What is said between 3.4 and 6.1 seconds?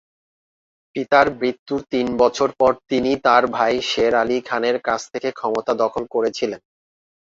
ভাই শের আলি খানের কাছ থেকে ক্ষমতা দখল